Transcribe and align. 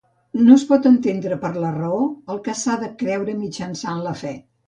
No 0.45 0.53
es 0.53 0.61
pot 0.69 0.87
entendre 0.89 1.37
per 1.43 1.51
la 1.65 1.69
Raó 1.75 1.99
el 2.35 2.41
que 2.47 2.57
s'ha 2.63 2.77
de 2.85 2.91
creure 3.03 3.39
mitjançant 3.45 4.01
la 4.09 4.15
Fe. 4.23 4.35